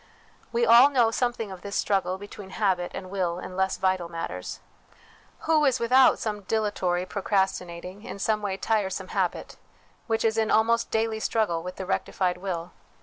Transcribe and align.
We 0.51 0.65
all 0.65 0.89
know 0.89 1.11
something 1.11 1.51
of 1.51 1.61
this 1.61 1.75
struggle 1.75 2.17
between 2.17 2.49
habit 2.49 2.91
and 2.95 3.11
will 3.11 3.37
in 3.37 3.55
less 3.55 3.77
vital 3.77 4.09
matters. 4.09 4.59
Who 5.41 5.63
is 5.63 5.79
without 5.79 6.17
some 6.17 6.41
dilatory, 6.41 7.05
pro 7.05 7.21
crastinating, 7.21 8.03
in 8.03 8.17
some 8.17 8.41
way 8.41 8.57
tiresome, 8.57 9.09
habit, 9.09 9.57
which 10.07 10.25
is 10.25 10.39
in 10.39 10.49
almost 10.49 10.89
daily 10.89 11.19
struggle 11.19 11.61
with 11.61 11.75
the 11.75 11.85
rectified 11.85 12.37
will 12.37 12.71